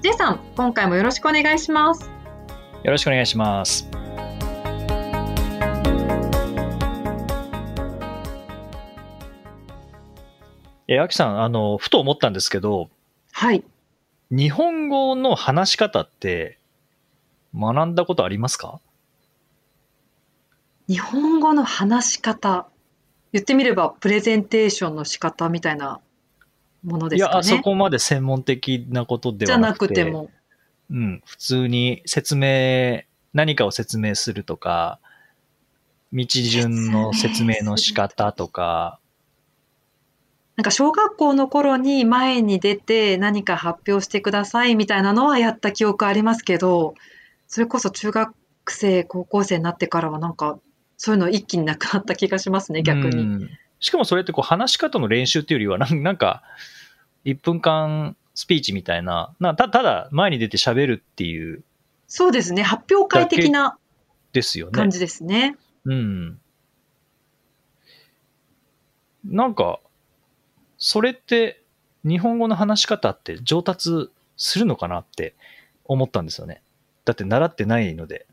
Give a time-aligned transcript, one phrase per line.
[0.00, 2.08] J さん、今回もよろしくお願いします。
[2.84, 3.88] よろしくお願いします
[10.86, 12.90] え、あきさん、あの、ふと思ったんですけど、
[13.32, 13.64] はい。
[14.30, 16.60] 日本語の話し方って
[17.52, 18.80] 学んだことありますか？
[20.86, 22.68] 日本語の話し方。
[23.32, 26.00] 言ってみれば、プレゼンテーションの仕方みたいな
[26.84, 27.34] ものですかね。
[27.34, 29.94] いや、そこまで専門的なことでじゃなはなくて。
[29.94, 30.30] くても。
[30.90, 33.02] うん、普通に説明、
[33.34, 35.00] 何かを説明するとか、
[36.12, 38.98] 道順の説明の仕方とか、
[40.56, 46.94] なんか小学校の頃に前に出て何か発表してくださいみたいなのはやった記憶ありますけど、
[47.46, 48.34] それこそ中学
[48.66, 50.58] 生、高校生になってからはなんか
[50.96, 53.48] そういうの一気になくなった気がしますね、逆に。
[53.80, 56.42] うんしかもそれってこう話し方の練習っていうよりは、なんなんか、
[57.24, 61.62] 1分間スピーチみたいな、なたただ前に出て喋るっていう、
[62.06, 63.78] そうですね、発表会的な
[64.32, 64.90] ですよね感。
[64.90, 65.56] じですね。
[65.84, 66.40] うん。
[69.24, 69.80] なんか、
[70.78, 71.62] それって
[72.04, 75.34] 日本語の話し方って上達するのかなって
[75.84, 76.62] 思ったんですよね。
[77.04, 78.26] だって習ってないので。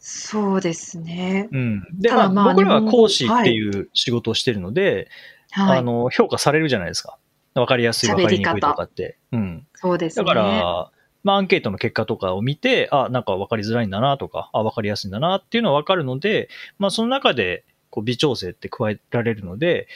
[0.00, 1.48] そうですね。
[1.52, 1.86] うん。
[1.92, 5.08] で、ただまあまあ僕らは講師っていう仕事をしてるので、
[5.50, 5.78] はい。
[5.78, 7.18] あの、評価されるじゃないですか。
[7.54, 9.18] わかりやすい、わかりにくいとかって。
[9.32, 9.66] うん。
[9.74, 10.24] そうですね。
[10.24, 10.90] だから、
[11.22, 19.88] まあ、アンケートの結果とかを見て、あ、なんか分かりづらいんだなとか、あ、分かりやすいんだなっていうのは分かるので、まあ、その中で、こう、微調整って加えられるので、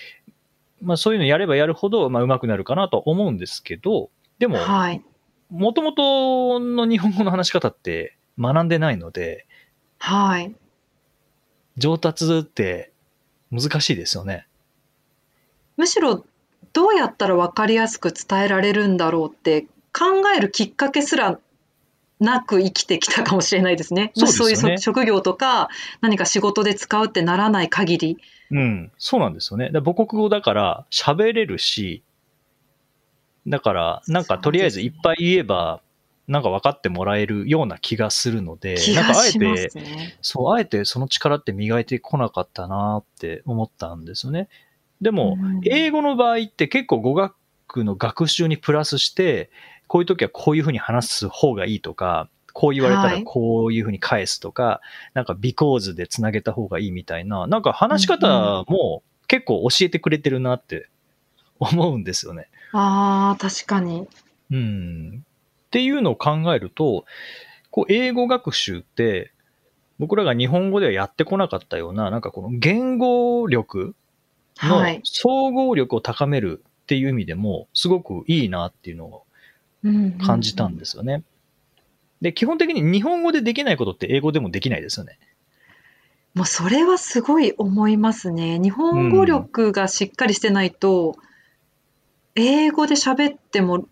[0.82, 5.03] まあ、そういうのやればやるほど、まあ、上手くなるかなとは思うんですけど、でも、はい。
[5.50, 9.47] もともとの日本語の話し方って学んでないので、
[10.04, 10.54] はい。
[11.78, 12.92] 上達って
[13.50, 14.47] 難しいですよね。
[15.78, 16.26] むしろ
[16.75, 19.62] どうやったら分かりやすく伝えられるんだろうって
[19.94, 21.38] 考えるきっかけすら
[22.20, 24.12] なく生きてきたかもしれないですね。
[24.14, 25.70] そうですよねそういう職業とか
[26.03, 28.19] 何か仕事で使うってならない限り。
[28.50, 29.70] うん、そうなんですよね。
[29.72, 32.03] 母国語だから喋れるし、
[33.47, 35.81] だから、なんかとりあえずいっぱい言えば、
[36.27, 39.71] なんか分かってもらえるような気がするので、気なんかあえて。
[40.23, 44.49] そう、あえてその力って磨いてこなかったなって思ったんですよね。
[45.01, 49.51] でも、うん英語の場合って結構語学の学習にプラスして、
[49.87, 54.81] こういう時はこういうふうに話す方がいいとか、こう言われたらはいこういうふうに返すとか、
[55.12, 60.89] なんか because でつなげた方がいいみたいな、なんか話し方も結構教えてくれてるなって
[61.59, 62.49] 思うんですよね。
[62.73, 64.06] ああ、確かに。
[64.51, 65.25] うん。
[65.75, 67.05] っていうのを考えると、
[67.73, 69.33] こう、英語学習って、
[69.99, 73.97] 僕らが日本語ではやってこなかったような、なんかこの言語力
[74.62, 75.01] のはい。
[75.03, 79.25] 総合力を高めるっていう意味でも、すごくいいなっていうのを
[80.25, 81.25] 感じたんでですよね。
[82.21, 85.19] で、基本的に日本語でできないことって英語でもできないですよね。
[86.35, 88.61] もうそれはすごい思いますね。
[88.61, 91.17] 日本語力がしっかりしてないと、
[92.37, 93.89] 英語で喋っても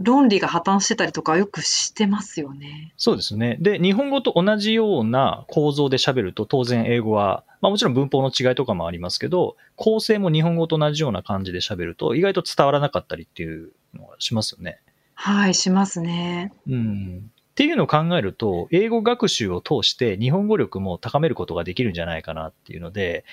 [0.00, 2.92] 論理が破綻してたりとかよくしてますよね。
[2.96, 3.58] そうですね。
[3.60, 14.80] で、日本語と同じような構造で喋ると、当然英語は、まあもちろん文法の違いとかもありますけど、構成も日本語と同じような感じで喋ると、意外と伝わらなかったりっていうのがしますよね。
[15.14, 16.54] はい、しますね。
[16.66, 17.30] うん。
[17.50, 23.26] っていうのを考えると、英語学習を通して日本語力も高めることができるんじゃないかなっていうので、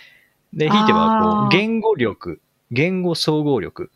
[0.53, 3.89] で、ひいてはこう、言語力、言語総合力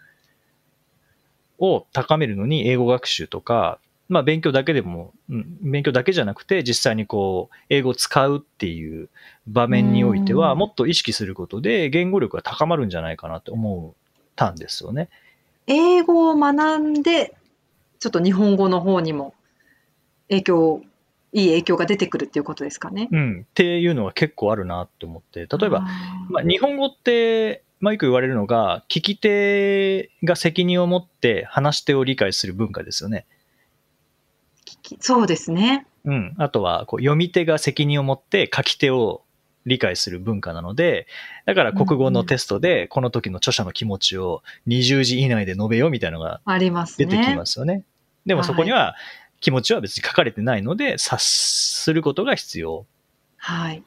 [1.62, 3.80] を高めるのに英語学習とか、
[4.10, 9.10] まあ勉強だけでも、うん勉強だけじゃなくて実際にこう、英語を使うっていう
[9.48, 15.08] 場面においては、うんもっと意識することで言語力が高まるんじゃないかなって思ったんですよね。
[15.68, 17.36] 英語を学んで、
[18.00, 19.36] ちょっと日本語の方にも
[20.30, 20.82] 影響、
[21.32, 23.08] いい影響が出てくるっていうことですかね。
[23.12, 23.46] うん。
[23.50, 25.88] っていうのは結構あるなって思って、例えば、
[26.30, 33.26] まあ、日本語って、まあ、よく言われるのが、聞き手が責任を持って話し手を理解する文化ですよね。
[34.66, 35.86] 聞きそうですね。
[36.06, 36.34] うん。
[36.38, 39.24] あとは、こう読み手が責任を持って書き手を
[39.66, 41.08] 理解する文化なので、
[41.46, 47.36] だから国語のテストで、この時の著者の気持ちを20字以内で述べようみたいなのがあります出てきね。
[47.36, 47.84] ますよね。
[48.26, 48.96] でもそこには、
[49.40, 52.86] 気持ちは別に書かれてないので、察することが必要。
[53.38, 53.84] はい。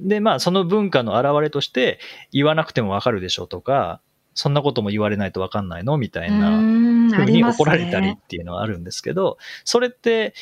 [0.00, 1.98] で、まあ、その文化の表れとして、
[2.32, 4.00] 言わなくてもわかるでしょとか、
[4.34, 10.34] そんなことも言われないとわかんないのみたいななふうに怒られたりっていうのはあるんですけど、それって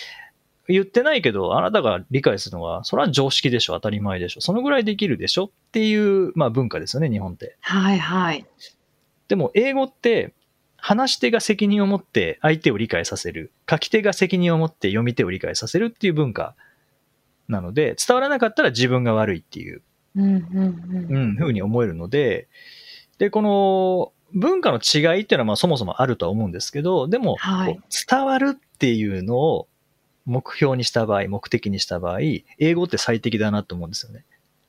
[0.68, 7.56] 言ってないけど、あなたが理解するのは、それは常識でしょ、当たり前でしょ、そのぐらいできるでしょっていう、まあ文化ですよね、日本って。
[7.60, 8.46] はいはい。
[9.28, 10.32] でも、英語って、
[10.84, 13.52] 話し手が責任を持って相手を理解させる。
[13.70, 16.56] 書き手が責任を持って読み手を理解させるっていう文化
[17.52, 19.82] なので、伝わらなかったら自分が悪いっていう、
[20.16, 21.28] うんうんううん。
[21.34, 22.48] ん、ふうに思えるので、
[23.18, 27.36] で、この文化の違いっていうのはまあそもそもあるとは思うんですけど、でも、
[28.08, 29.68] 伝わるっていうのを
[30.24, 32.20] 目標にした場合、目的にした場合、
[32.58, 34.24] 英語って最適だなと思うんですよね。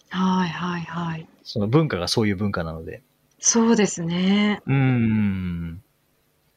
[0.10, 1.28] はいはいはい。
[1.44, 3.02] その文化がそういう文化なので。
[3.40, 4.62] そうですね。
[4.66, 5.82] うーん。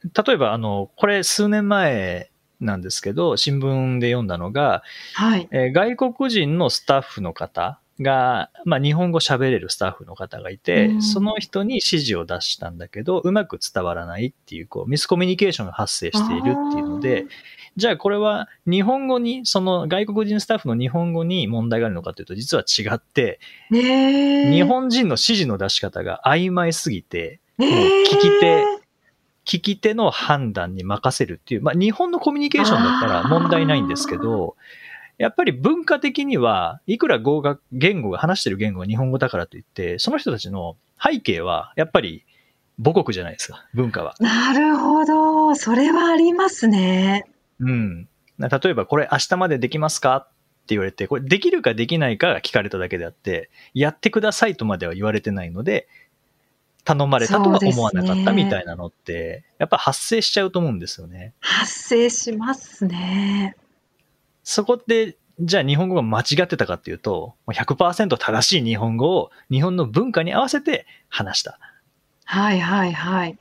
[0.05, 2.31] 例えば、あの、これ数年前
[2.61, 4.83] なんですけど、新聞で読んだのが、
[5.15, 5.49] はい。
[5.51, 16.43] えー外国人のスタッフの方が、まあ、日本語喋れるスタッフの方がいて、うんその人に指示を出したんだけど、うまく伝わらないっていう、こう、ミスコミュニケーションが発生しているっ
[16.73, 17.27] ていうので、
[17.77, 23.39] じゃあこれは日本語に、その外国人スタッフの日本語に問題があるのかというと、実は違って。
[23.71, 28.65] 日本人の指示の出し方が曖昧すぎて、ねもう聞き手
[29.47, 34.57] 聞き手の判断に任せるっていう、まあ日本のコミュニケーションだったら問題ないんですけど、
[35.19, 42.25] やっぱり文化的には、いくら語学、言語が話してる言語が日本語だからといって、その人たちの背景は、やっぱり
[42.85, 44.15] 母国じゃないですか、文化は。
[44.21, 45.55] なるほど。
[45.55, 47.25] それはありますね。
[47.61, 48.09] うん。
[48.37, 50.17] な例えば、これ明日までできますか？
[50.17, 50.29] っ
[50.67, 55.89] て言われて、これできるかできないかが聞かれただけであって、やってくださいとまでは言われてないので、
[56.87, 61.35] 頼まれたとは思わなかったみたいなのって、やっぱ発生しちゃうと思うんですよね。
[61.41, 63.57] 発生しますね。
[64.45, 71.59] そこで、じゃあ日本語が間違ってたかっていうと、もう100%正しい日本語を日本の文化に合わせて話した。
[72.25, 73.37] はいはいはい。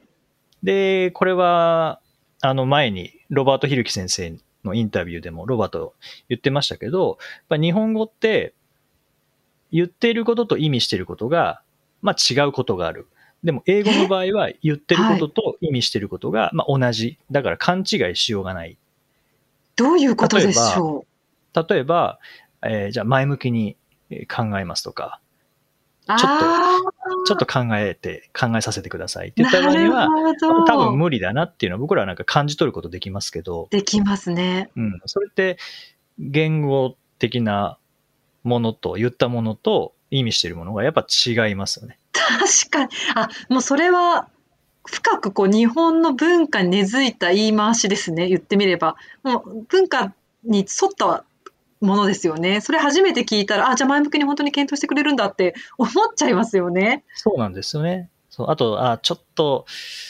[0.63, 2.01] で、これは、
[2.41, 5.93] あの前にロバート・ヒルキ先生のインタビューでもロバート
[6.29, 7.17] 言ってましたけど、やっ
[7.49, 8.55] ぱ日本語って
[9.71, 11.61] 言っていることと意味していることが、
[12.01, 13.07] まあ違うことがある。
[13.45, 17.19] でも英語の場合は言ってることと意味していることが、まあ同じ。
[17.29, 18.77] だから勘違いしようがない。
[19.75, 21.05] どういうことでしょ
[21.53, 22.19] 例えば、
[22.63, 23.77] えーじゃあ前向きに
[24.09, 25.19] えー考えますとか、
[26.07, 26.79] うちょっとあ
[27.27, 30.09] ちょっと考えて、考えさせてくださいってー言った場合には。
[30.67, 34.71] 多分無理だなっていうのは僕らはなんか感じ取ることできますけど、できますね。
[34.75, 35.57] うん、それって
[36.17, 37.77] 言語的な
[38.43, 41.99] ものと言ったものと意味しているものがやっぱ違いますよね。
[42.39, 42.89] 確かに。
[43.15, 44.29] あ、もうそれは、
[44.87, 48.27] 深くこう日本の文化に根付いた言い回しですね。
[48.27, 48.95] 言ってみれば。
[49.23, 50.13] もう文化
[50.43, 51.25] に沿った
[51.81, 52.61] ものですよね。
[52.61, 57.03] それ初めて聞いたら、あ、じゃあ前向きに本当に検討してくれるんだって思っちゃいますよね。
[57.15, 58.09] そうなんですよね。
[58.29, 59.65] そうあと、あ、ちょっと、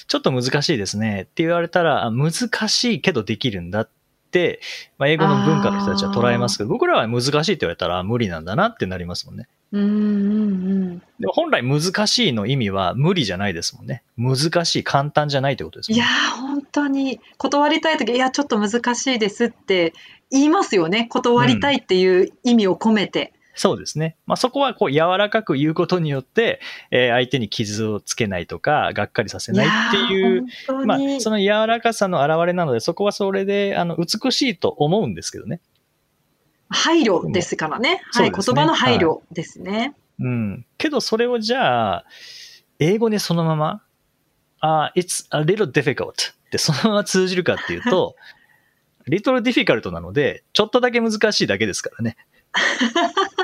[0.08, 2.32] ちょっと難しいですねって言われたら、難
[2.68, 3.92] しいけどできるんだって、
[4.98, 9.48] まあ、英語の文化の人たちは捉えますけど、僕らは難しいって言われたらあ無理なんだなってなりますもんね。
[9.72, 9.92] うんうんう
[10.96, 11.00] ん。
[11.20, 14.04] でも本来難しいの意味は無理じゃないですもんね。
[14.18, 16.06] 難しい、簡単じゃないってことですもんね。
[16.06, 19.94] いやー、本当に断りたいとき、いや、ちょっと難しいですって
[20.32, 21.08] 言いますよね。
[21.10, 23.34] 断りたいっていう意味を込めて。
[23.56, 24.18] そうですね。
[24.26, 26.60] まあ、そこはこう柔らかく言うことによって、
[26.92, 30.46] えー相手に傷をつけないとか、がっかりさせないっていう、
[30.86, 35.62] まあその柔らかさの表れなので、そこはそれで、あの、美しいと思うんですけどね。
[36.70, 38.02] 配慮ですからね。
[38.12, 39.96] はい、ね言葉の配慮ですね。
[40.20, 40.66] うん。
[40.78, 42.06] けど、それをじゃあ、
[42.80, 43.82] 英語でそのまま、
[44.60, 46.14] あ、it's a little difficult っ
[46.50, 48.16] てそのまま通じるかっていうと、
[49.08, 52.18] little difficult なので、ちょっとだけ難しいだけですからね。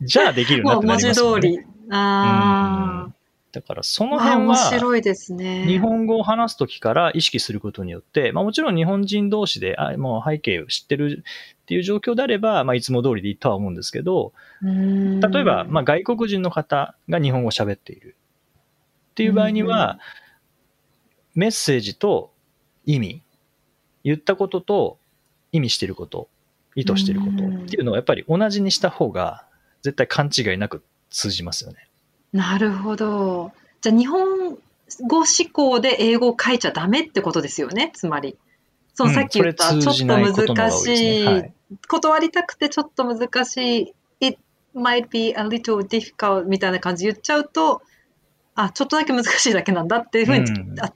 [0.00, 1.42] じゃあできるなってなりますもんね。
[1.42, 1.64] 通り。
[1.90, 3.14] あうん
[3.52, 5.66] だからその辺面は、白いですね。
[5.66, 11.24] 日本語を話すときから意識することによって、まあもちろん日本人同士で、あもう背景を知ってる
[11.62, 18.16] っていう状況であれば、まあいつも通りでいいとは思うんですけど、例例えば、まあ外国人の方が日本語を喋っている
[19.10, 19.98] っていう場合には、
[21.34, 22.32] メッセージと
[22.86, 23.22] 意味、
[24.04, 24.98] 言ったことと
[25.50, 26.28] 意味していること、
[26.76, 29.44] 意図していることっていうのをやっぱり同じにした方が
[29.82, 31.88] 絶対勘違いなく通じますよね。
[32.32, 33.52] なるほど。
[33.80, 34.58] じゃあ日本
[35.06, 38.36] 語思考で英語を書いちゃダメってことですよね、つまり。
[38.94, 41.26] そのうんさっき言った、ちょっとと難しい、
[41.88, 44.38] 断りたくてちょっと難しい、it
[44.74, 47.82] might be a little difficult みたいな感じ言っちゃうと、
[48.54, 50.46] あ、ちょっとだけ難しいだけなんだっていうふうに、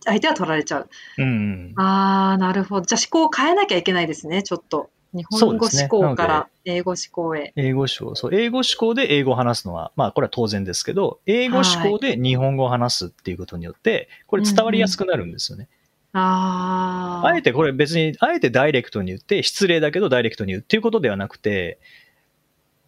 [0.04, 0.88] 相手は取られちゃう。
[1.18, 1.72] うん。
[1.76, 2.86] ああ、なるほど。
[2.86, 4.90] じゃあ思考を変えなきゃいけないですね、ちょっと。
[5.14, 7.52] 日本語思考から英語思考へ。
[7.56, 8.14] 英語思考。
[8.14, 15.68] そう、英語思考で英語を話すのは、まあこれは当然ですけど、英語思考で日本語を話すっていうことによって、これ伝わりやすくなるんですよね。
[16.12, 17.28] ああ。
[17.28, 21.78] あえてこれ別に、あえてダイレクトに言って、失礼だけどダイレクトに言うっていうことではなくて、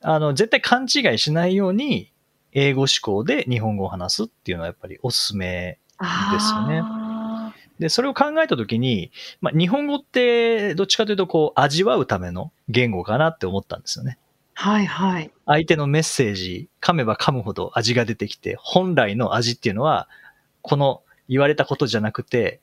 [0.03, 2.13] あの、絶対勘違いしないように、
[2.59, 5.79] 英語思考で日本語を話すっていうのはやっぱりおすすめ
[6.33, 7.16] ですよねあ
[7.79, 14.19] で、それを考えたときに、まあ、日本語ってどっちかというとこう味わうための言語かなって思ったんですよね。
[14.23, 15.31] ーはいはい。
[15.45, 20.09] 相手のメッセージ、噛めば噛むほど味が出てきて、本来の味っていうのは、
[20.63, 22.61] この言われたことじゃなくて、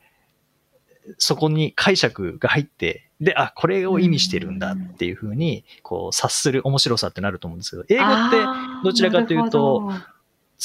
[1.18, 8.38] そこに解釈が入って、で、あ、これを意味してるんだっていうふうに、こう、察する面白さってなると思うんですけど、英語って
[8.84, 9.92] どちらかというと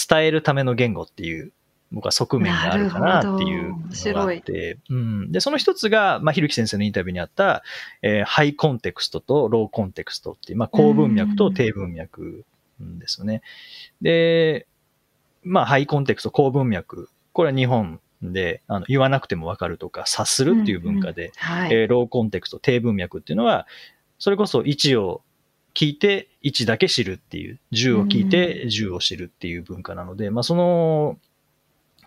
[0.08, 1.52] 伝えるための言語っていう、
[1.90, 3.78] 僕は側面があるかなっていうの
[4.14, 5.32] があって、うん。
[5.32, 7.62] で、その一つが、まあ、ひるき先生のインタビューにあった、
[8.02, 12.44] えーハイコンテクストとローコンテクストっていう、まあ、高文脈と低文脈
[12.80, 13.42] ですよね。
[14.02, 14.66] で、
[15.42, 17.08] まあ、ハイコンテクスト、高文脈。
[17.32, 21.72] これは日本で、あの、言わなくてもわかるとか、察するっていう文化で、はい。
[21.72, 23.66] えーローコンテクスト、低文脈っていうのは、
[24.18, 25.22] それこそ1を
[25.74, 31.18] 聞いて1だけ知るっていう、10を聞いて10を知るっていう文化なので、まあその、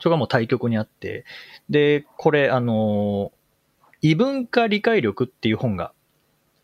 [0.01, 1.25] それがもう対極にあって、
[1.69, 3.31] で、これ、あの、
[4.01, 5.93] 異文化理解力っていう本が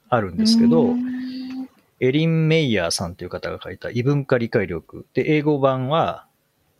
[0.09, 5.05] あるんですけうどん、エリン・メイヤーさんという方が書いた異文化理解力。
[5.13, 6.25] で、英語版は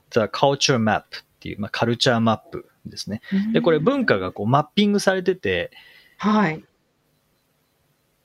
[0.10, 1.04] The Culture Map っ
[1.40, 3.22] ていう、まあ、カルチャーマップですね。
[3.54, 5.72] で、これ文化がこうマッピングされてて、
[6.18, 6.64] はい。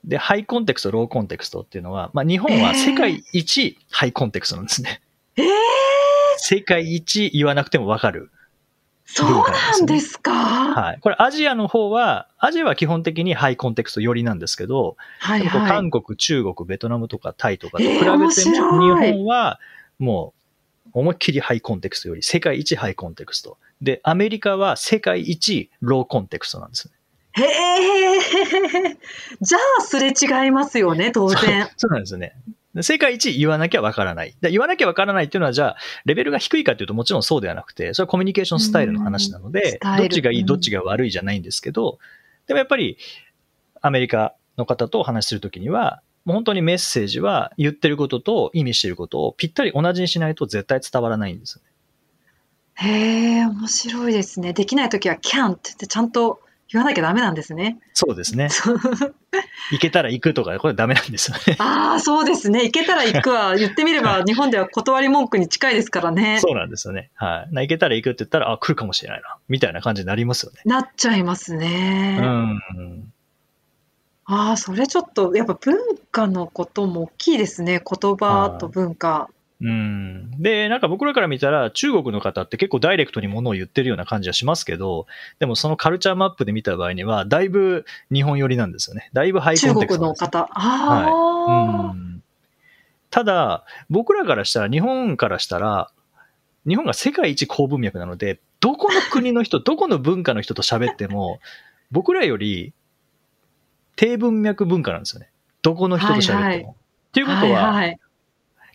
[0.03, 5.01] で、ハイコンテクスト、ローコンテクストっていうのは、まあ、日本は世界一ハイコンテクストなんですね。
[5.37, 5.45] えー、
[6.45, 8.29] 世界一言わなくてもわかる。
[9.05, 10.33] そうなんですか？
[10.33, 10.99] はい。
[10.99, 15.69] これアジアの方は、アジアは基本的にハイコンテクスト寄りなんですけど、はいはい。
[15.69, 18.03] 韓国、中国、ベトナムとかタイとかと比べて
[18.41, 19.61] 日本は
[19.99, 20.33] も
[20.87, 23.57] う思いっきりハイコンテクストより世界一ハイコンテクスト。
[23.81, 26.93] で、アメリカは世界一ローコンテクストなんですね。
[27.35, 28.19] へえ。
[29.39, 31.69] じゃあ、すれ違いますよね、当然。
[31.77, 32.35] そうなんですよね。
[32.73, 34.35] で世界一言わなきゃわからない。
[34.41, 41.99] で言わなきゃわからないっていうのは、じゃあ、レベルが低いかっていうともちろんそうではなくて、それはコミュニケーションスタイルの話なのうんでどっちがいい、うんどっちが悪いじゃないんですけど、
[42.47, 42.97] でもやっぱり、
[43.81, 51.69] アメリカの方とお話しするときには、もう本当にメッセージは言ってることと意味してることをぴったり同じにしないと絶対伝わらないんですよね。
[52.75, 54.53] へえ、面白いですね。
[54.53, 56.39] できないときは can't ってちゃんと
[56.73, 57.77] 言わなきゃダメなんですね。
[57.93, 58.49] そうですね。
[59.71, 61.55] 行けたら行くとか、これダメなんですよね。
[61.61, 62.63] ああ、そうですね。
[62.63, 66.39] 行けたら行くは、言ってみれば日本では断り文句に近いですからね。
[66.39, 67.11] そうなんですよね。
[67.13, 67.53] はい。
[67.53, 69.37] な行けたら行くって言ったら、あ、来るかもしれないな。
[69.47, 70.61] みたいな感じになりますよね。
[70.65, 72.17] なっちゃいますね。
[72.19, 73.13] うん。
[74.25, 75.77] ああ、それちょっと、やっぱ文
[76.11, 77.79] 化のことも大きいですね。
[77.79, 79.29] 言葉と文化。
[79.63, 80.31] うん。
[80.41, 85.07] で、なんか僕らから見たら、中国の方って結構ダイレクトにものを言ってるような感じはしますけど、
[85.39, 89.09] でもそのカルチャーマップで見た場合には、だいぶ日本寄りなんですよね。
[89.13, 90.53] だいぶハイコ中ンテクストなんですよ国の方。
[90.53, 92.23] ああ、うん
[93.09, 95.91] ただ、僕らからしたら、日本からしたら、
[96.67, 101.39] 日本が世界一高文脈なので、どこの国の人、 どこの文化の人と喋っても、
[101.91, 102.73] 僕らより
[103.95, 105.29] 低文脈文化なんですよね。
[105.61, 106.39] どこの人と喋っても。
[106.39, 106.75] はいはい
[107.13, 107.99] っていうことは、はいはい。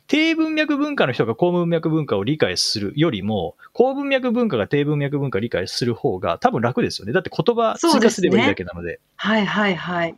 [0.09, 7.12] 低文脈文化の人が高文脈文化を理解するよりも、高文脈文化が低文脈文化を理解する方が多分楽ですよね。
[7.12, 9.00] だって言葉追加すればいいだけなので。
[9.17, 10.17] はいはいはい。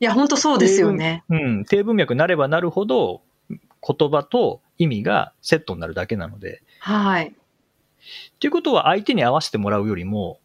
[0.00, 1.24] いや、本当そうですよね。
[1.30, 6.62] うん、低文脈になればなるほど、言葉と意味がセットになるだけなので。
[6.80, 7.28] はい。
[7.28, 10.40] っていうことは相手に合わせてもらうよりも、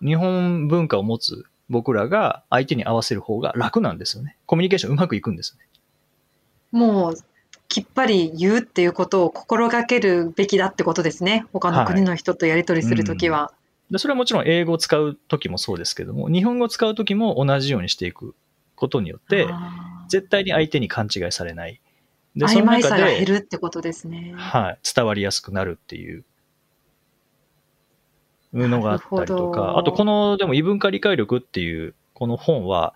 [0.00, 4.38] 日本文化を持つ僕らが相手に合わせる方が楽なんですよね。
[4.46, 5.66] コミュニケーションうまくいくんですね。
[6.72, 7.14] もう、
[7.74, 11.44] きっぱり言うっていうことを心がけるべきだってことですね。
[11.52, 13.52] 他の国の人とやり取りするときは。
[13.90, 18.36] でそれはもちろん英語を使う時もそうですけども、日本語を使う時も同じようにしていく
[18.76, 21.80] ことによって、あ絶対に相手に勘違いされない。
[22.36, 24.34] ーで、その曖昧さが減るってことですね。
[24.36, 26.24] はい、伝わりやすくなるっていう
[28.52, 32.94] のがあったりとか、どあとこの、でも異文化理解力っていう、この本は、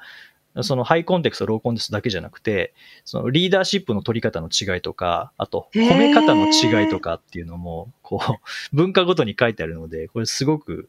[0.62, 2.74] そのハイコンテクスト、ローコンテクストだけじゃなくて、
[3.04, 8.36] そのリーダーシップの取り方の違いとか、あと褒め方の違いとかっていうのも、こう、
[8.74, 10.88] 文化ごとに書いてあるので、これすごく、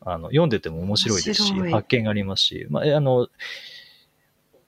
[0.00, 3.28] あの、読んでても面白いですし、発見がありますし、まあ、えあの、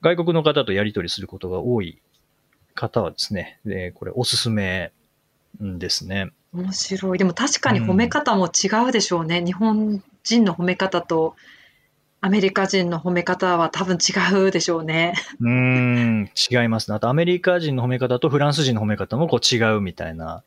[0.00, 2.00] 外国の方とやり取りすることが多い
[2.74, 4.92] 方はですね、でこれおすすめ
[5.60, 6.30] ですね。
[6.52, 7.18] 面白い。
[7.18, 9.44] でも確かに褒め方も違うでしょうね。
[9.44, 11.34] 日本人の褒め方と
[12.20, 15.14] アメリカ人の褒め方は多分違うでしょうね。
[15.40, 16.96] うーん、違いますね。
[16.96, 20.42] あとアメリカ人の褒め方とフランス人の褒め方もこう違うみたいな。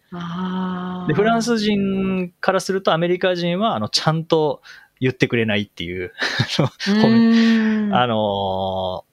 [1.08, 4.62] で、フランス人からするとアメリカ人は、あの、ちゃんと
[5.00, 6.12] 言ってくれないっていう、
[7.94, 9.12] あのー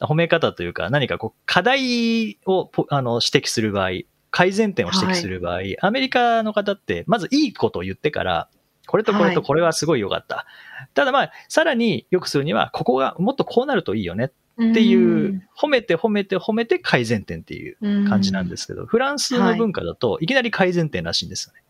[0.00, 3.90] 褒め方というか、何かこう、課題をポあの指摘する場合、
[4.30, 8.48] 改善点を指摘する場合、アメリカの方って、まずいいことを言ってから、
[8.86, 10.46] これとこれとこれはすごい良かった。
[10.94, 14.28] ただまあ、さらに良くするには、ここがもっとこうなるといいよねっ
[14.74, 21.62] ていう、褒めて褒めて褒めて改善点っていう感じなんですけど、フランスの文化だといきなり改善点らしいんですよね。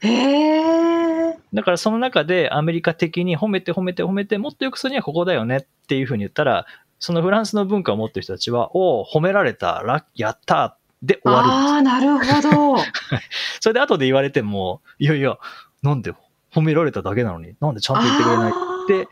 [0.00, 1.38] へえ。
[1.52, 6.66] だからその中でアメリカ的に褒めて褒めて褒めてもっと良くするにはここだよねっていうふうに言ったら、
[6.98, 12.82] そのフランスの文化を持ってる人たちは、おお、褒められた、ラッやったで終わるんですああ、なるほど。
[13.60, 15.38] それで後で言われても、いやいや、
[15.82, 16.12] なんで
[16.54, 19.08] 褒められただけなのに、なんでちゃんと言ってくれないって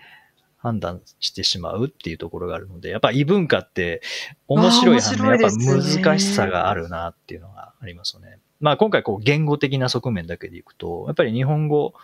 [0.57, 4.03] 判断してしまうっていうところがあるので、やっぱ異文化って
[4.49, 8.39] 面白い反面、あーやっぱ難しさがあるなっていうのがありますよね。
[8.61, 11.95] まあ今回こう言語的な側面だけでいくと、やっぱり日本語、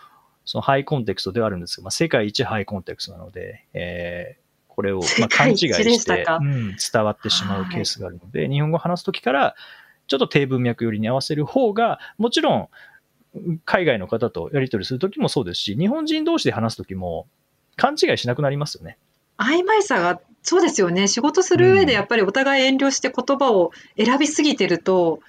[0.45, 4.43] そのハイコンテクストではあるんですけど、まあ、世界一ハイコンテクストなので、えー
[4.75, 9.55] これをまあ勘違いしてうん、伝わってしまうケースがあるので、日本語を話すときから、
[10.07, 12.69] ちょっと低文脈寄りに合わせる方が、もちろん、
[13.65, 17.27] 海外の方とやり取りするときもそうですし、日本人同士で話すときも、
[17.75, 18.97] 勘違いしなくなりますよね。
[19.37, 21.07] 曖昧さが、そうですよね。
[21.07, 25.19] 仕事する上でやっぱりお互い遠慮して言葉を選びすぎてると、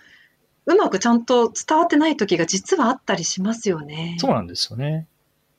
[0.66, 4.16] うまくちゃんと伝わってない時が実はあったりしますよね。
[4.18, 5.06] そうなんですよね。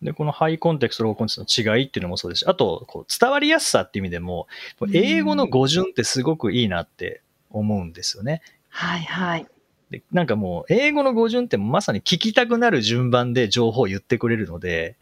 [0.01, 4.47] で、このハイコンテクスト、ローコンテクストの違いっていうのもそうですし、あと、こう伝わりやすさっていう意味でも、
[4.93, 8.41] 英語の語順ってすごくいいなって思うんですよね。
[8.69, 9.47] はいはい。
[9.95, 14.97] でなんかもう、英語の語順ってまさに聞きたくなる順番で情報を言ってくれるので、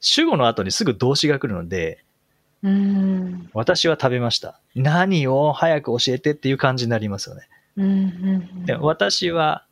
[0.00, 2.04] 主語の後にすぐ動詞が来るので、
[2.62, 3.50] うーん。
[3.52, 4.60] 私は食べました。
[4.74, 7.48] 何を早く教えてっていう感じになりますよね。
[7.76, 9.66] うんうんうんで私は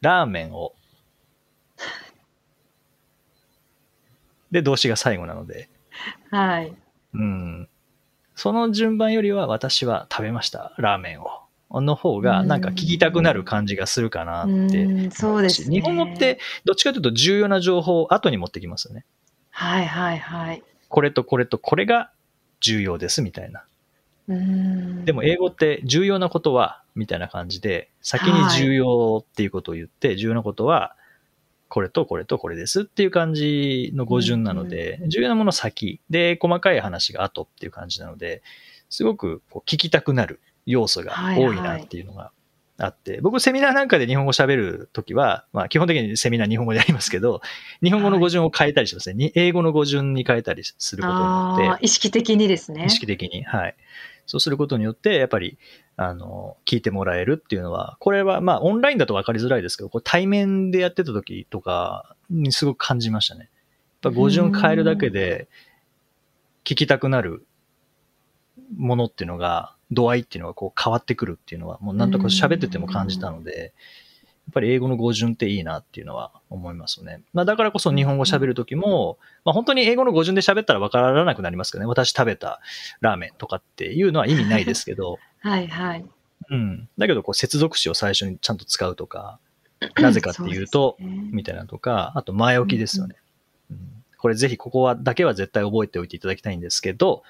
[0.00, 0.72] ラーメンを。
[4.50, 5.68] で、動詞が最後なので、
[6.30, 6.74] はい。
[7.12, 7.68] うん。
[8.34, 10.72] その順番よりは私は食べました。
[10.78, 11.47] ラーメンを。
[11.70, 14.84] の方が、なんか聞きたくなる感じがするかなって。
[14.84, 15.76] うんそうですね。
[15.76, 19.04] 日本語って、どっちかというと重要な情報を後に持ってきますよね。
[19.50, 20.62] はいはいはい。
[20.88, 22.10] これとこれとこれが
[22.60, 23.64] 重要ですみたいな。
[25.04, 30.94] でも英語って重要なことは、みたいな感じで、先に重要っていうことを言って、重要なことは、
[31.68, 38.42] これとこれとこれですっていう感じの語順なので、重要なもの先、で、細かい話が後っていう感じなので、
[38.90, 42.30] すごくこう聞きたくなる要素が多いなっていうのが
[42.78, 47.40] あって、僕セミナーなんかで日本語喋るときは、まあ基本的にセミナー日本語でやりますけど、
[47.82, 49.14] 日本語の語順を変えたりしますね。
[49.14, 51.14] に英語の語順に変えたりすること
[51.62, 52.84] によって意識的にですね。
[52.86, 53.44] 意識的に。
[53.44, 53.76] はい。
[54.26, 55.56] そうすることによって、やっぱり、
[55.96, 63.48] あの、聞いてもらえるっていうのは、これは、まあ、オンラインだと分かりづらいですけど、これ対面でやってた時とかにすごく感じましたね。
[64.02, 65.48] やっぱ語順変えるだけで、
[66.64, 67.46] 聞きたくなる
[68.76, 73.72] ものっていうのが、度合いっていうのがこう変わってくるっていうのは、もうなんとか喋ってても感じたので、
[74.48, 77.22] やっぱり英語の語順っていいなっていうのは思いますね。
[77.34, 81.88] まあだからこそ日本語喋るときも、まあ本当に英語の語順で喋ったら分からなくなりますけどね。
[81.88, 82.60] 私食べた
[83.00, 86.04] ラーメンとかっていうのは意味ないですけど、 はいはい。
[86.50, 86.88] うん。
[86.96, 89.38] だけどこう接続詞を最初にちゃんと使うとか、
[90.00, 93.16] なぜかっていうとそですねみたいなのとか、あと前置きですよね。
[93.70, 97.22] うんこれぜひここはだけは絶対覚えておいていただきたいんですけど、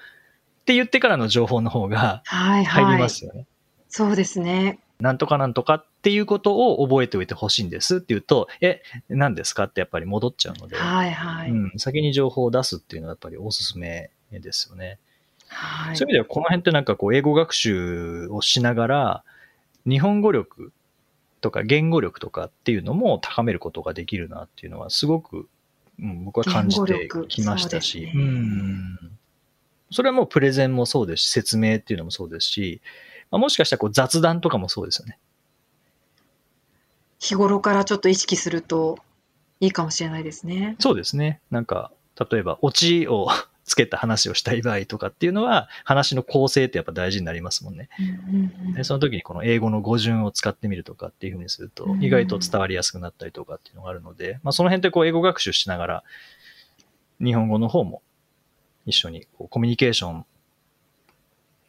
[0.69, 2.83] って言ってからの情報の方がはいはい。
[2.85, 3.47] 入りますよね。
[3.87, 4.77] そうですね。
[4.99, 9.63] なんとかなんとかっていうことを覚えておいてほしいんですって言うと、え、何ですか？
[9.63, 11.49] ってやっぱり戻っちゃうので、はいはい。
[11.49, 14.99] うん、先に情報を出すっていうのはやっぱりおすすめですよね。
[15.47, 19.23] はいそういう意味ではこの辺ってなんかこう英語学習をしながら、
[19.87, 20.71] 日本語力
[21.41, 25.49] とか言語力とかっていうのも高めることができるなっていうのはすごく、
[25.99, 29.19] うん、僕は感じてきましたし、言語力そうん
[29.91, 32.81] それはもうプレゼンもそうですし、説明っていうのもそうですし、
[33.31, 35.17] まあ、もしかしたらこう雑談とかもそうですよね。
[37.19, 38.97] 日頃からちょっと意識すると
[39.59, 40.75] いいかもしれないですね。
[40.79, 41.41] そうですね。
[41.51, 41.91] なんか、
[42.31, 43.27] 例えば、オチを
[43.65, 47.89] つけた話をしたい場合とかっていうのは、話の構成ってやっぱ大事になりますもんね。
[47.99, 56.03] うんうんうんでその時にこの英語の語順を使ってみるとかっていうふうにするとう、ん意外と伝わりやすくなったりとかっていうのがあるので、まあその辺ってこう英語学習しながら、
[57.21, 58.01] 日本語の方も
[58.89, 60.25] 一緒にこうコミュニケーション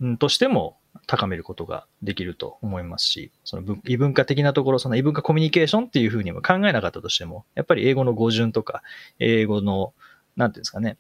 [0.00, 8.82] うんとしても高めることができると思いますし、その文異文化的なところ、その異文化コミュニケーションっていうふうにも考えなかったとしても、やっぱり英語の語順とか、
[9.18, 9.92] 英語の、
[10.36, 10.96] なんていうんですかね、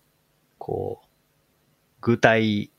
[0.58, 1.06] こう、
[2.00, 2.70] 具体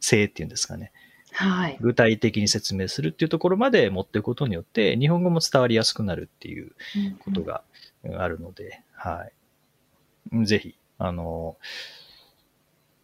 [0.00, 0.92] 性っていうんですかね。
[1.32, 1.78] はい。
[1.80, 6.72] 具体的に説明するっていうところまで持っていくことによって、日本語も伝わりやすくなるっていう
[7.20, 7.62] ことが
[8.18, 9.28] あるので、は
[10.32, 10.46] い。
[10.46, 11.56] ぜひ、あの、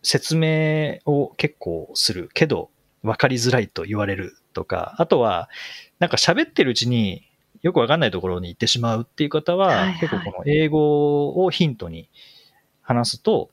[0.07, 2.71] 説明を結構するけど、
[3.03, 5.49] 分かりづらいと言われるとか、あとは、
[5.99, 7.29] なんか喋ってるうちに
[7.62, 10.01] よくわかんないところに行ってしまうっていう方は、はいはい。
[10.01, 12.09] 結構この英語をヒントに
[12.83, 13.51] 話すと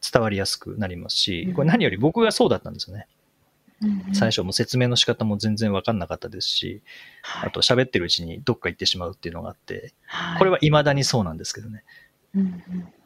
[0.00, 3.08] 伝わりやすくなりますし、これ何より僕がそうだったんですよね。
[4.12, 6.82] 最初も説明の仕方も全然わかんなかったですし、
[7.42, 9.92] あと喋ってるうちにどっか行ってしまうっていうのがあって、
[10.38, 11.82] これは未だにそうなんですけどね。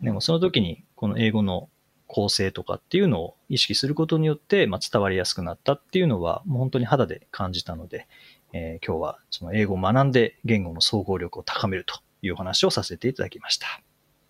[0.03, 1.71] でもその時にこの英語の
[2.13, 8.09] 構成とかっていうのを意識することによって、まあ、伝わりやすくなったっていうのはもう本当に肌で感じたので、
[8.53, 13.67] えー今日はその英語を学んで言語の総合力を高めるというお話をさせていただきました。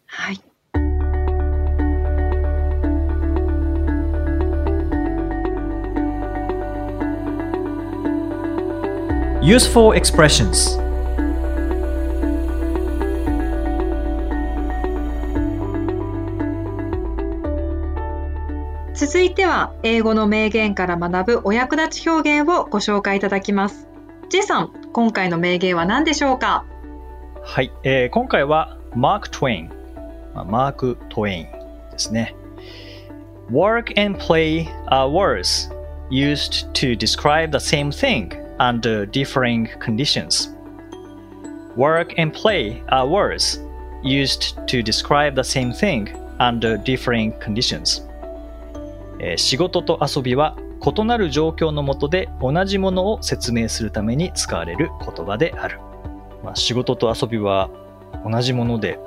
[0.05, 0.41] はい。
[9.43, 10.79] Useful expressions
[19.01, 23.89] 続いては英語の名言から学ぶお役立ち表現をご紹介いただきます。
[24.29, 26.67] J さん、今回の名言は何でしょうか
[27.43, 29.71] はい、えー今回はマーク・トウェイン、
[30.35, 31.47] マーク・トウェイン
[31.93, 32.37] ですね。
[33.51, 35.73] Work and play are words
[36.11, 40.55] used to describe the same thing under differing conditions.
[41.75, 43.65] Work and play are words
[44.03, 48.10] used to describe the same thing under differing conditions.
[49.21, 55.79] えー仕事と遊びは異なる状況の下で同じものを説明するために使われる言葉である。
[56.43, 57.69] まあ、仕事と遊びは
[58.25, 58.99] 同じもので、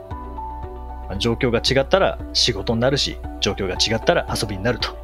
[1.09, 4.95] まあ状況が違ったら仕事になるし、状況が違ったら遊びになると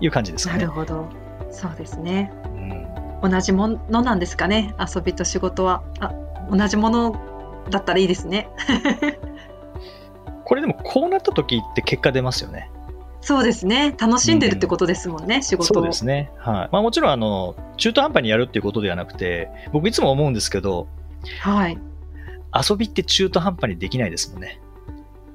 [0.00, 0.70] いう感じですかねなる。
[0.70, 1.08] ほど。
[1.50, 2.32] そうですね。
[2.44, 2.84] うん
[3.30, 4.74] 同じものなんですかね。
[4.78, 5.82] 遊びと仕事は。
[5.98, 6.12] あ、
[6.50, 7.16] 同じもの
[7.70, 8.48] だったらいいですね。
[10.44, 12.70] これでもこうなった時って結果出ますよね。
[13.24, 13.94] そうですね。
[13.98, 15.76] 楽しんでるってことですもんね、仕事を。
[15.76, 16.30] そうですね。
[16.36, 16.68] はい。
[16.70, 20.88] まあもちろんあの、中途半端にやるっていうことではなくて、僕いつも思うんですけど、
[21.40, 21.78] はい。
[22.52, 24.60] 遊びって中途半端にできないですもんね。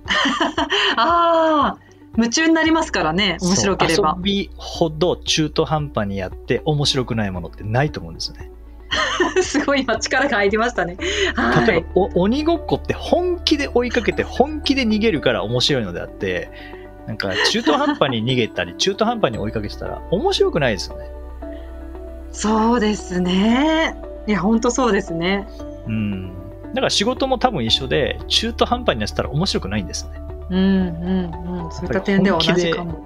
[0.98, 1.78] ああ、
[2.16, 4.16] 夢中になりますからね、面白ければ。
[4.18, 8.52] 遊びほど中途半端にやって面白くないものってないと思うんですよね。
[9.42, 10.98] すごい今力が入りましたね。
[11.36, 16.52] はい例えば。、お鬼ごっこって本気で追いかけて本気で逃げるから面白いのであって、
[17.10, 21.10] なんか中途半端に逃げたり 中途半端に追いかけてたら面白くないですよね。
[22.32, 23.96] そうですね。
[24.28, 25.48] いや、本当そうですね。
[25.88, 26.28] うん。
[26.68, 30.22] だから仕事も多分一緒で中途半端にやってたら面白くないんですよね。
[30.52, 30.62] うんう
[31.58, 31.72] んうん。
[31.72, 33.04] そういった点では同じかも。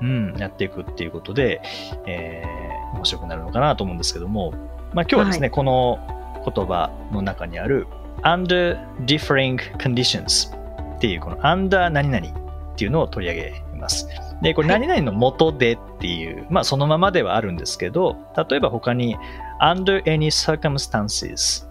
[0.00, 1.60] うん、やっていくっていうことで、
[2.06, 4.52] えー、面白くなるのかなと思うんですけども、
[4.94, 5.98] まあ今日はですね、この
[6.46, 7.88] 言葉の中にある
[8.22, 10.56] under differing conditions
[10.96, 12.39] っていうこの under 何々
[12.80, 14.08] っていうのを取り上げます。
[14.40, 18.16] で、これはい何々の元でっていう、まあそのままではあるんですけど、
[18.48, 19.18] 例えば他に
[19.60, 21.68] under any circumstances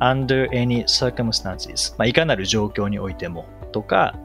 [0.00, 4.18] under any circumstances まあいかなる状況においてもとか、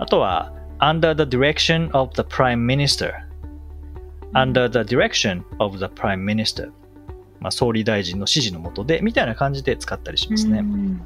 [0.00, 3.12] あとは under the direction of the prime minister
[4.34, 6.72] under the direction of the prime minister
[7.38, 10.58] まあ総理大臣の指示のもとでみたいな感じで使ったりしますね。
[10.58, 11.02] うん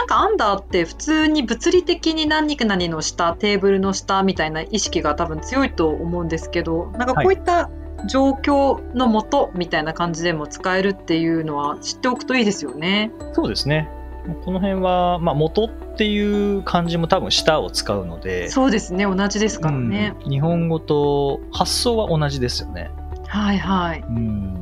[0.00, 7.68] なんかアンダーって普通に物理的に何々の下テーブルの下みたいな意識が多分強いと思うんですけどなんかこういった
[8.08, 13.12] 状況のもとみたいな感じでも使えるっていうのは知っておくといいですよね。
[13.34, 13.90] そうですね。
[14.46, 20.14] この辺は、まあ、元っていう漢字も多分下を使うので、そうですね同じですからね。
[20.24, 22.90] うん日本語と発想は同じですよね。
[23.26, 24.00] はいはい。
[24.00, 24.59] うん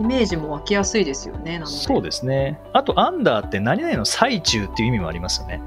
[0.00, 1.60] イメージも湧きやすいですよね。
[1.64, 2.60] そうですね。
[2.72, 5.60] あと、アンダーって何々の最中っていう意味もありますよね。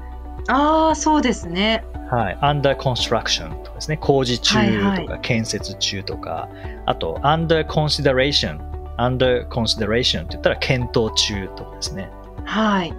[0.48, 1.84] ああそうですね。
[2.10, 2.38] はい。
[2.42, 3.96] under construction とかですね。
[3.96, 6.48] 工事中とか、はいは建設中とか、
[6.86, 8.58] あと、under consideration。
[8.98, 12.10] under consideration って言ったら検討中とかですね。
[12.44, 12.92] はい。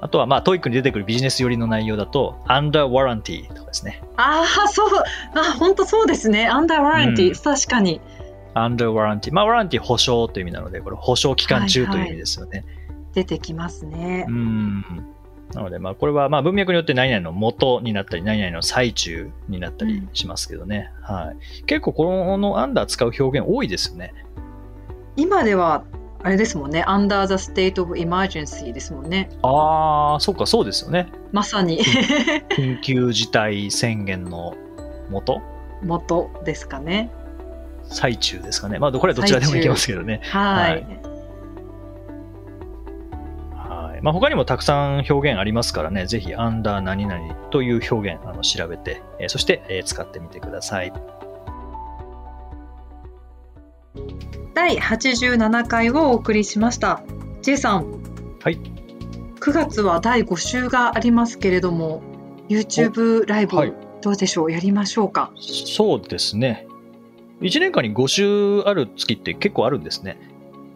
[0.00, 4.02] あとは、まあ、 TOEIC に出てくるビジネス寄りの内容だと、under warranty とかですね。
[4.16, 4.88] ああそう
[5.34, 6.48] あ本当そうですね。
[6.48, 8.00] under warranty、うん確かに
[8.54, 9.32] under warranty。
[9.32, 12.64] まあ、warranty 保証という意味なので、これ保証期間中という意味ですよね。
[13.14, 14.30] 出てきますねう。
[14.30, 14.84] ん。
[15.54, 20.90] なので、まあ、これは、まあ、文脈によって何々の元になったり、何々の最中になったりしますけどね。
[21.02, 21.64] はい。
[21.64, 24.14] 結構、このアンダー使う表現多いですよね。
[25.16, 25.84] 今では、
[26.24, 26.84] あれですもんね。
[26.86, 29.28] under the state of emergency ですもんね。
[29.42, 31.08] ああ、そっか、そうですよね。
[31.32, 31.80] まさに
[32.56, 34.54] 緊急事態宣言の
[35.10, 35.42] 元？
[35.82, 37.10] 元ですかね。
[37.92, 38.78] 最中ですかね。
[38.78, 40.20] まあ、これはどちらでもいけますけどね。
[40.24, 40.72] はい。
[40.72, 40.86] はい
[43.92, 44.00] はい。
[44.02, 50.92] まあ、他にもたくさん表現ありますからね、ぜひ、アンダー何々という表現、あの調べて、えーそして、えー使ってみてください。
[54.54, 57.02] 第87回をお送りしました。
[57.42, 57.86] J さん。
[58.42, 58.58] はい。
[59.40, 62.02] 9月は第5週がありますけれども、
[62.48, 64.50] YouTube ライブ、はいどうでしょう？
[64.50, 65.30] やりましょうか？
[65.36, 66.66] そうですね。
[67.42, 70.16] 1年間に5週ある月って結構あるんですね。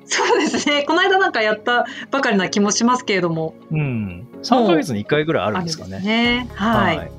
[0.04, 0.84] そうですね。
[0.84, 3.54] この間なんかやったばかりな気もしますけれども。
[3.70, 4.28] うん。
[4.42, 6.00] 3ヶ月に1回ぐらいあるんですかあね。
[6.00, 6.48] ね。
[6.54, 6.96] はい。
[6.98, 7.10] はい。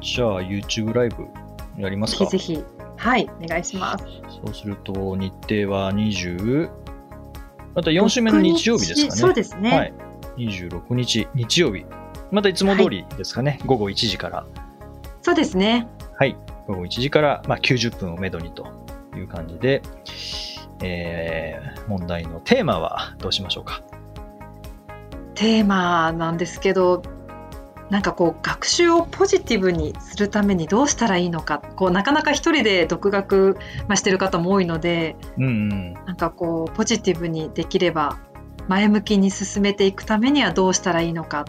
[0.00, 1.26] じゃあ、YouTube ライブ
[1.78, 2.26] やりますか。
[2.26, 2.64] ぜひぜひ。
[2.96, 3.28] はい。
[3.42, 4.04] お願いします。
[4.44, 6.68] そうすると、日程は20、
[7.74, 9.20] また4週目の日曜日ですかね。
[9.20, 9.76] そうですね。
[9.76, 9.94] はい。
[10.36, 11.84] 26日、日曜日。
[12.30, 13.60] またいつも通りですかね。
[13.66, 14.46] 午後1時から。
[15.22, 15.88] そうですね。
[16.18, 16.36] はい。
[16.66, 18.66] 午後1時から、まあ、90分をめどにと
[19.16, 19.82] いう感じで、
[20.82, 23.82] えー、問題のテーマはどうしましょうか？
[25.34, 27.02] テーマなんですけど、
[27.90, 33.56] なんかこう学習をポジティブにするためにどうしたらいいのか、こうなかなか一人で独学、
[33.88, 35.94] まあ、してる方も多いので、うんうん。
[35.94, 38.18] なんかこうポジティブにできれば
[38.68, 41.44] 前向きに進めていくためにはどうしたらいいのか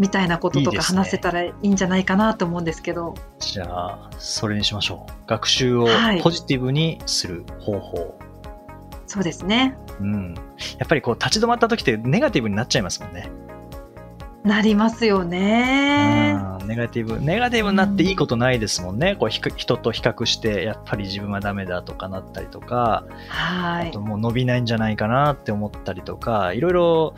[0.00, 5.12] みたいなこととか話せたらいいんじゃないかなと思うんですけど、じゃあ、それにしましょう。
[5.28, 8.18] 学習をはいポジティブにする方法。
[9.06, 9.76] そうですね。
[10.00, 10.34] うん。
[10.78, 13.30] やっぱりこう立ち止まった時ってネガティブになっちゃいますもんね。
[14.42, 16.34] なりますよね。
[16.34, 17.20] うんネガティブ。
[17.20, 19.16] ネガティブになっていいことないですもんね。
[19.16, 24.00] こうひく人と比較して、やっぱり自分はダメだとかなったりとか、はいあと。
[24.00, 27.14] もう伸びないんじゃないかなって思ったりとか、いろいろ、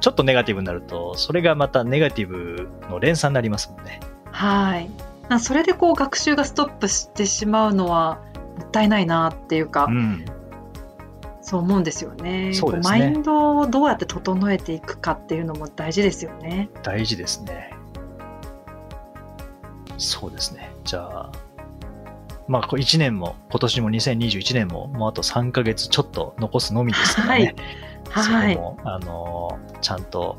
[0.00, 4.00] ちょっとネガティブになると、それがまたネガティブの連鎖になりますもんね。
[4.30, 4.90] はい。
[5.28, 8.20] なそれでこう学習がストップしてしまうのは
[8.58, 10.24] もったいないなっていうか、うん。
[11.40, 16.70] そう思うんですよねそうですねこマインドをどうやって整えていくかっていうのも大事ですよね。
[16.82, 17.74] 大事ですね。
[19.98, 20.72] そうですね。
[20.84, 21.32] じゃあ、
[22.48, 27.44] まあ、1年も、今年も2021年も、もうあと3ヶ月ちょっと残すのみですからね。
[27.44, 27.54] はい
[28.22, 30.38] そこも、あのーちゃんと、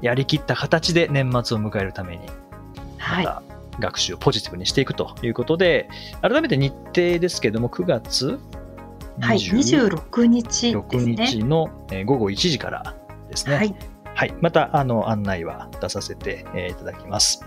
[0.00, 2.26] やりきった形で年末を迎えるために、
[2.98, 3.24] はい。
[3.24, 3.42] また
[3.80, 5.88] 学習をポジティブにしていくということで、
[6.22, 8.38] 改めて日程ですけども、9月
[9.20, 9.38] はい。
[9.38, 11.26] 26 26日ですね。
[11.26, 12.94] 日のえー午後1時から
[13.30, 13.56] ですね。
[13.56, 13.74] はい。
[14.14, 14.34] はい。
[14.40, 17.44] また、あの、案内は出させて、えーいただきます。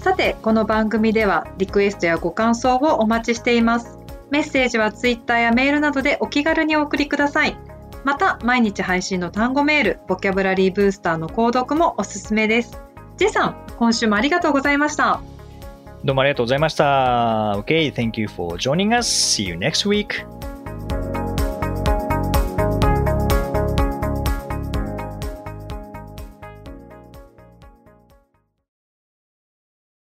[0.00, 3.95] さて、この番組ではリクエストやご感想をお待ちしています。
[4.30, 7.56] メッセージはツイッターやメールなどでお気軽にお送りください。
[8.04, 12.80] また、毎日配信の単語メール、ボキャブラリーブースターの購読もおすすめです。
[13.16, 15.20] ジェさん、今週もありがとうございました。
[16.04, 17.54] どうもありがとうございました。
[17.56, 19.08] Okay, thank you for joining us.
[19.08, 20.24] See you next week.